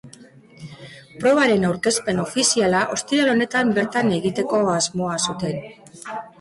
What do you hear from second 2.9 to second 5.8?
ostiral honetan bertan egiteko asmoa zuten.